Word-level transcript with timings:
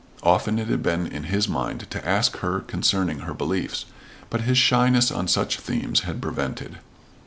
Often 0.23 0.57
it 0.57 0.67
had 0.67 0.81
been 0.81 1.05
in 1.05 1.25
his 1.25 1.47
mind 1.47 1.85
to 1.91 2.07
ask 2.09 2.37
her 2.37 2.61
concerning 2.61 3.19
her 3.19 3.35
beliefs, 3.35 3.85
but 4.31 4.41
his 4.41 4.57
shyness 4.57 5.11
on 5.11 5.27
such 5.27 5.59
themes 5.59 5.99
had 5.99 6.19
prevented. 6.19 6.79